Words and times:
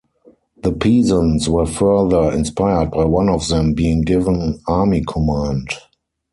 The 0.63 0.71
peasants 0.71 1.47
were 1.47 1.67
further 1.67 2.31
inspired 2.33 2.89
by 2.89 3.05
one 3.05 3.29
of 3.29 3.47
them 3.49 3.75
being 3.75 4.01
given 4.01 4.59
army 4.67 5.03
command. 5.07 5.67